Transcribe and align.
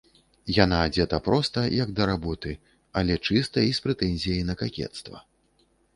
Яна 0.63 0.77
адзета 0.85 1.17
проста, 1.27 1.59
як 1.83 1.91
да 1.99 2.03
работы, 2.11 2.51
але 3.03 3.19
чыста 3.27 3.57
і 3.67 3.71
з 3.81 3.87
прэтэнзіяй 3.87 4.43
на 4.49 4.53
какецтва. 4.63 5.27